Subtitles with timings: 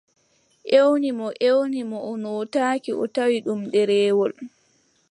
[0.71, 4.31] Ƴewni mo ƴewni mo, o nootaaki, o tawi ɗum ɗereewol.